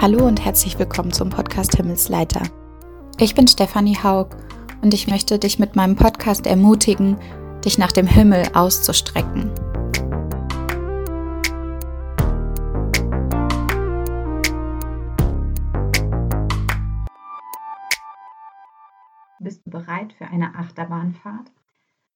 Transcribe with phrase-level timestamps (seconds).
[0.00, 2.40] Hallo und herzlich willkommen zum Podcast Himmelsleiter.
[3.18, 4.30] Ich bin Stefanie Haug
[4.80, 7.18] und ich möchte dich mit meinem Podcast ermutigen,
[7.66, 9.50] dich nach dem Himmel auszustrecken.
[19.38, 21.52] Bist du bereit für eine Achterbahnfahrt?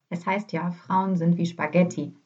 [0.08, 2.16] Es heißt ja, Frauen sind wie Spaghetti.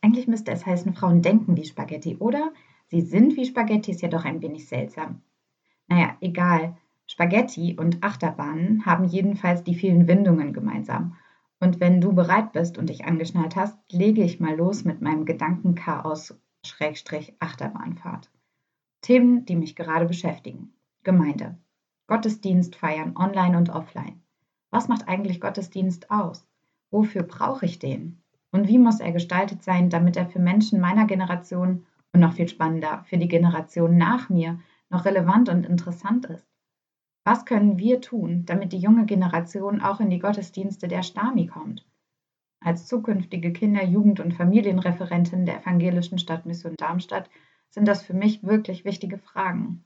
[0.00, 2.50] Eigentlich müsste es heißen, Frauen denken wie Spaghetti, oder?
[2.92, 5.22] Sie sind wie Spaghetti, ist ja doch ein wenig seltsam.
[5.88, 6.76] Naja, egal.
[7.06, 11.16] Spaghetti und Achterbahnen haben jedenfalls die vielen Windungen gemeinsam.
[11.58, 15.24] Und wenn du bereit bist und dich angeschnallt hast, lege ich mal los mit meinem
[15.24, 18.30] Gedankenchaos Schrägstrich Achterbahnfahrt.
[19.00, 20.74] Themen, die mich gerade beschäftigen.
[21.02, 21.56] Gemeinde.
[22.08, 24.20] Gottesdienst feiern online und offline.
[24.68, 26.46] Was macht eigentlich Gottesdienst aus?
[26.90, 28.20] Wofür brauche ich den?
[28.50, 32.48] Und wie muss er gestaltet sein, damit er für Menschen meiner Generation und noch viel
[32.48, 34.60] spannender, für die Generation nach mir
[34.90, 36.46] noch relevant und interessant ist.
[37.24, 41.86] Was können wir tun, damit die junge Generation auch in die Gottesdienste der Stami kommt?
[42.60, 47.30] Als zukünftige Kinder-, Jugend- und Familienreferentin der Evangelischen Stadtmission Darmstadt
[47.70, 49.84] sind das für mich wirklich wichtige Fragen.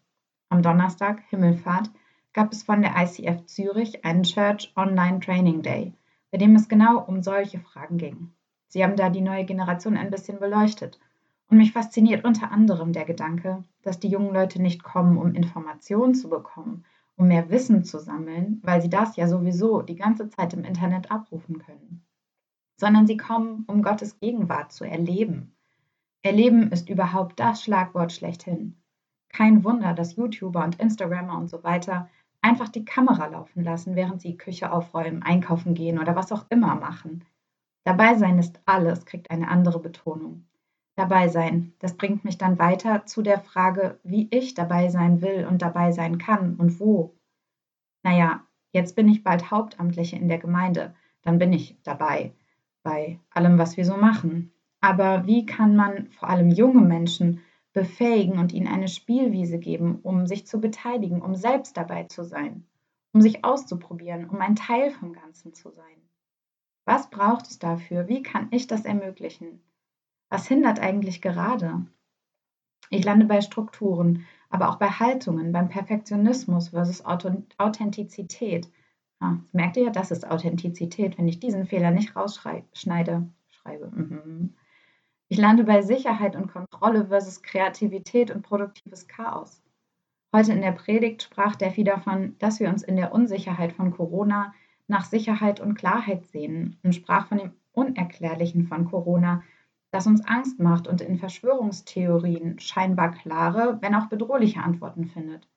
[0.49, 1.91] Am Donnerstag, Himmelfahrt,
[2.33, 5.95] gab es von der ICF Zürich einen Church Online Training Day,
[6.31, 8.33] bei dem es genau um solche Fragen ging.
[8.69, 10.99] Sie haben da die neue Generation ein bisschen beleuchtet
[11.49, 16.15] und mich fasziniert unter anderem der Gedanke, dass die jungen Leute nicht kommen, um Informationen
[16.15, 16.85] zu bekommen,
[17.17, 21.11] um mehr Wissen zu sammeln, weil sie das ja sowieso die ganze Zeit im Internet
[21.11, 22.05] abrufen können,
[22.77, 25.55] sondern sie kommen, um Gottes Gegenwart zu erleben.
[26.23, 28.77] Erleben ist überhaupt das Schlagwort schlechthin.
[29.29, 32.09] Kein Wunder, dass YouTuber und Instagrammer und so weiter
[32.43, 36.75] einfach die Kamera laufen lassen, während sie Küche aufräumen, einkaufen gehen oder was auch immer
[36.75, 37.25] machen.
[37.85, 40.45] Dabei sein ist alles, kriegt eine andere Betonung
[40.97, 41.75] dabei sein.
[41.79, 45.93] Das bringt mich dann weiter zu der Frage, wie ich dabei sein will und dabei
[45.93, 47.15] sein kann und wo.
[48.03, 52.33] Naja, jetzt bin ich bald Hauptamtliche in der Gemeinde, dann bin ich dabei
[52.83, 54.53] bei allem, was wir so machen.
[54.81, 57.41] Aber wie kann man vor allem junge Menschen
[57.73, 62.65] befähigen und ihnen eine Spielwiese geben, um sich zu beteiligen, um selbst dabei zu sein,
[63.13, 65.85] um sich auszuprobieren, um ein Teil vom Ganzen zu sein?
[66.85, 68.07] Was braucht es dafür?
[68.07, 69.61] Wie kann ich das ermöglichen?
[70.29, 71.87] Was hindert eigentlich gerade?
[72.91, 78.71] Ich lande bei Strukturen, aber auch bei Haltungen, beim Perfektionismus versus Authentizität.
[79.21, 83.29] Ah, merkt ihr, das ist Authentizität, wenn ich diesen Fehler nicht rausschneide.
[83.51, 83.91] Schreibe.
[83.91, 84.55] Mhm.
[85.29, 89.63] Ich lande bei Sicherheit und Kontrolle versus Kreativität und produktives Chaos.
[90.33, 94.55] Heute in der Predigt sprach Defi davon, dass wir uns in der Unsicherheit von Corona
[94.87, 99.43] nach Sicherheit und Klarheit sehnen und sprach von dem Unerklärlichen von Corona,
[99.97, 105.49] das uns Angst macht und in Verschwörungstheorien scheinbar klare, wenn auch bedrohliche Antworten findet.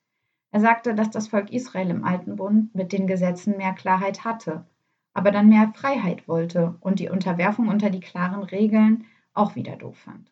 [0.52, 4.66] Er sagte, dass das Volk Israel im Alten Bund mit den Gesetzen mehr Klarheit hatte,
[5.14, 9.98] aber dann mehr Freiheit wollte und die Unterwerfung unter die klaren Regeln auch wieder doof
[9.98, 10.32] fand.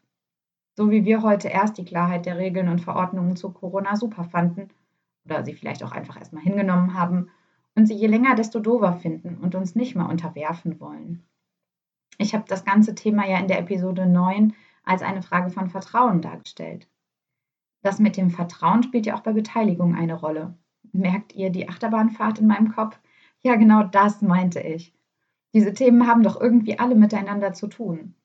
[0.78, 4.70] So wie wir heute erst die Klarheit der Regeln und Verordnungen zu Corona super fanden
[5.26, 7.30] oder sie vielleicht auch einfach erstmal hingenommen haben
[7.76, 11.24] und sie je länger desto dover finden und uns nicht mehr unterwerfen wollen.
[12.18, 16.22] Ich habe das ganze Thema ja in der Episode 9 als eine Frage von Vertrauen
[16.22, 16.88] dargestellt.
[17.84, 20.58] Das mit dem Vertrauen spielt ja auch bei Beteiligung eine Rolle.
[20.92, 23.00] Merkt ihr die Achterbahnfahrt in meinem Kopf?
[23.42, 24.94] Ja, genau das meinte ich.
[25.54, 28.16] Diese Themen haben doch irgendwie alle miteinander zu tun.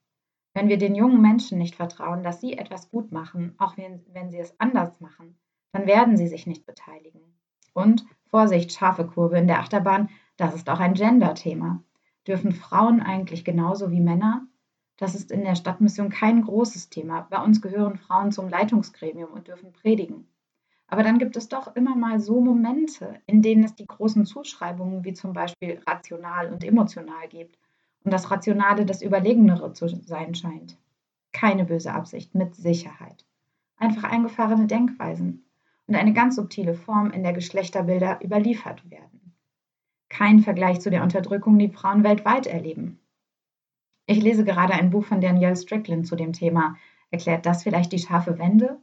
[0.54, 4.30] Wenn wir den jungen Menschen nicht vertrauen, dass sie etwas gut machen, auch wenn, wenn
[4.30, 5.38] sie es anders machen,
[5.72, 7.20] dann werden sie sich nicht beteiligen.
[7.72, 11.82] Und Vorsicht, scharfe Kurve in der Achterbahn, das ist auch ein Gender-Thema.
[12.27, 14.47] Dürfen Frauen eigentlich genauso wie Männer?
[14.97, 17.27] Das ist in der Stadtmission kein großes Thema.
[17.28, 20.28] Bei uns gehören Frauen zum Leitungsgremium und dürfen predigen.
[20.87, 25.05] Aber dann gibt es doch immer mal so Momente, in denen es die großen Zuschreibungen
[25.05, 27.59] wie zum Beispiel rational und emotional gibt
[28.05, 30.78] und das Rationale das Überlegenere zu sein scheint.
[31.33, 33.24] Keine böse Absicht, mit Sicherheit.
[33.78, 35.45] Einfach eingefahrene Denkweisen
[35.89, 39.11] und eine ganz subtile Form, in der Geschlechterbilder überliefert werden
[40.12, 43.00] kein Vergleich zu der Unterdrückung, die Frauen weltweit erleben.
[44.04, 46.76] Ich lese gerade ein Buch von Danielle Strickland zu dem Thema.
[47.10, 48.78] Erklärt das vielleicht die scharfe Wende?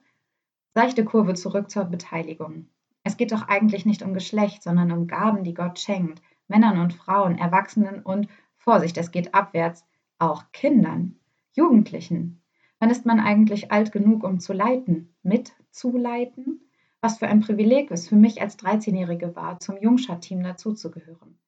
[0.74, 2.68] Seichte Kurve zurück zur Beteiligung.
[3.04, 6.94] Es geht doch eigentlich nicht um Geschlecht, sondern um Gaben, die Gott schenkt, Männern und
[6.94, 8.28] Frauen, Erwachsenen und,
[8.58, 9.86] Vorsicht, es geht abwärts,
[10.18, 11.20] auch Kindern,
[11.54, 12.42] Jugendlichen.
[12.80, 16.69] Wann ist man eigentlich alt genug, um zu leiten, mitzuleiten?
[17.02, 21.40] Was für ein Privileg es für mich als 13-Jährige war, zum Jungschar-Team dazuzugehören.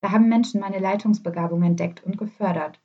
[0.00, 2.80] Da haben Menschen meine Leitungsbegabung entdeckt und gefördert.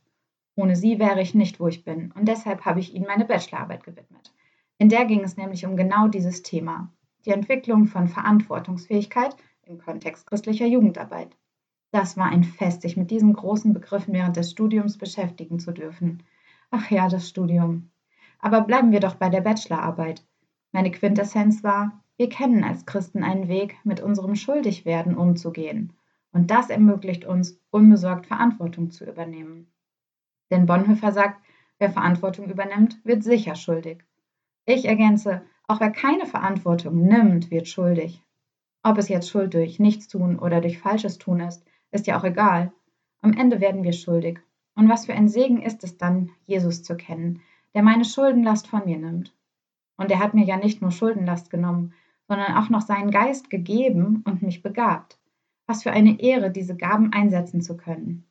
[0.56, 3.84] Ohne sie wäre ich nicht, wo ich bin, und deshalb habe ich ihnen meine Bachelorarbeit
[3.84, 4.34] gewidmet.
[4.78, 6.92] In der ging es nämlich um genau dieses Thema.
[7.26, 11.36] die Entwicklung von Verantwortungsfähigkeit im Kontext christlicher Jugendarbeit.
[11.92, 16.24] Das war ein Fest, sich mit diesen großen Begriffen während des Studiums beschäftigen zu dürfen.
[16.70, 17.92] Ach ja, das Studium.
[18.40, 20.26] Aber bleiben wir doch bei der Bachelorarbeit.
[20.72, 25.94] Meine Quintessenz war, wir kennen als Christen einen Weg, mit unserem Schuldigwerden umzugehen.
[26.32, 29.72] Und das ermöglicht uns, unbesorgt Verantwortung zu übernehmen.
[30.52, 31.44] Denn Bonhoeffer sagt,
[31.80, 34.04] wer Verantwortung übernimmt, wird sicher schuldig.
[34.68, 38.22] Ich ergänze, auch wer keine Verantwortung nimmt, wird schuldig.
[38.84, 42.72] Ob es jetzt Schuld durch Nichtstun oder durch falsches Tun ist, ist ja auch egal.
[43.22, 44.42] Am Ende werden wir schuldig.
[44.76, 47.42] Und was für ein Segen ist es dann, Jesus zu kennen,
[47.74, 49.34] der meine Schuldenlast von mir nimmt.
[49.98, 51.96] Und er hat mir ja nicht nur Schuldenlast genommen,
[52.32, 55.20] sondern auch noch seinen Geist gegeben und mich begabt.
[55.68, 58.26] Was für eine Ehre, diese Gaben einsetzen zu können.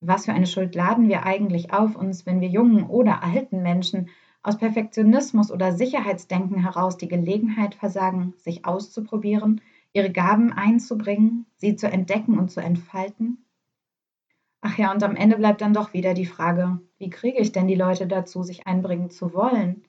[0.00, 4.08] Was für eine Schuld laden wir eigentlich auf uns, wenn wir jungen oder alten Menschen
[4.42, 9.60] aus Perfektionismus oder Sicherheitsdenken heraus die Gelegenheit versagen, sich auszuprobieren,
[9.92, 13.44] ihre Gaben einzubringen, sie zu entdecken und zu entfalten?
[14.62, 17.68] Ach ja, und am Ende bleibt dann doch wieder die Frage, wie kriege ich denn
[17.68, 19.84] die Leute dazu, sich einbringen zu wollen?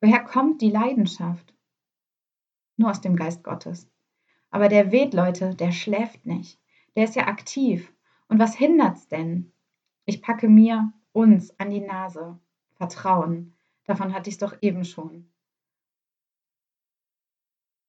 [0.00, 1.55] Woher kommt die Leidenschaft?
[2.76, 3.88] Nur aus dem Geist Gottes.
[4.50, 6.60] Aber der weht, Leute, der schläft nicht.
[6.94, 7.92] Der ist ja aktiv.
[8.28, 9.52] Und was hindert's denn?
[10.04, 12.38] Ich packe mir, uns an die Nase.
[12.74, 13.54] Vertrauen.
[13.84, 15.30] Davon hatte ich es doch eben schon.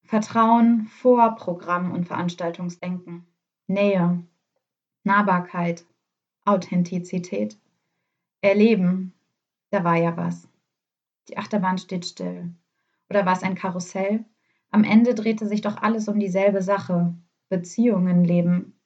[0.03, 3.27] Vertrauen vor Programm und Veranstaltungsdenken,
[3.67, 4.23] Nähe,
[5.03, 5.85] Nahbarkeit,
[6.45, 7.59] Authentizität,
[8.39, 9.13] Erleben,
[9.69, 10.47] da war ja was.
[11.27, 12.53] Die Achterbahn steht still.
[13.09, 14.23] Oder war es ein Karussell?
[14.71, 17.15] Am Ende drehte sich doch alles um dieselbe Sache.
[17.49, 18.79] Beziehungen leben.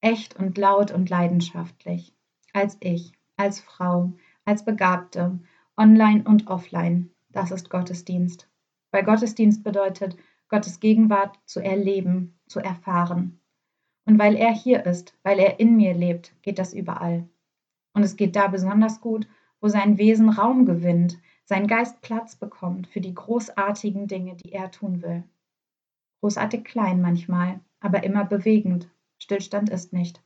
[0.00, 2.14] Echt und laut und leidenschaftlich.
[2.52, 4.12] Als ich, als Frau,
[4.44, 5.38] als Begabte,
[5.76, 7.10] online und offline.
[7.30, 8.48] Das ist Gottesdienst.
[8.90, 10.16] Weil Gottesdienst bedeutet,
[10.48, 13.40] Gottes Gegenwart zu erleben, zu erfahren.
[14.04, 17.28] Und weil er hier ist, weil er in mir lebt, geht das überall.
[17.94, 19.26] Und es geht da besonders gut,
[19.60, 24.70] wo sein Wesen Raum gewinnt, sein Geist Platz bekommt für die großartigen Dinge, die er
[24.70, 25.24] tun will.
[26.20, 28.88] Großartig klein manchmal, aber immer bewegend.
[29.18, 30.22] Stillstand ist nicht.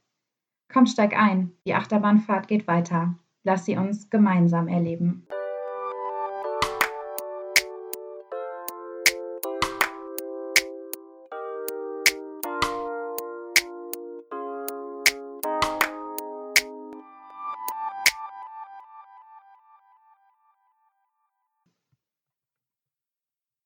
[0.73, 3.15] Komm, steig ein, die Achterbahnfahrt geht weiter.
[3.43, 5.27] Lass sie uns gemeinsam erleben.